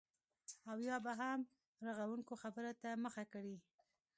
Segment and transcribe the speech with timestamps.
[0.69, 1.39] او یا به هم
[1.99, 3.55] رغونکو خبرو ته مخه کړي